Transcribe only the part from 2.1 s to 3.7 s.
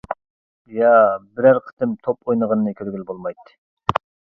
ئوينىغىنىنى كۆرگىلى بولمايتتى.